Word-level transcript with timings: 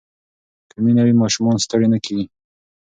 که 0.69 0.77
مینه 0.83 1.03
وي 1.05 1.13
ماشومان 1.21 1.57
ستړي 1.65 1.87
نه 1.93 1.99
کېږي. 2.05 2.25